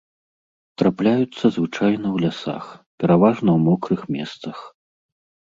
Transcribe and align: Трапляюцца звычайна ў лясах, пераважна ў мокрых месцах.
Трапляюцца 0.81 1.45
звычайна 1.57 2.07
ў 2.15 2.17
лясах, 2.25 2.65
пераважна 3.05 3.41
ў 3.57 3.59
мокрых 3.67 4.01
месцах. 4.17 4.57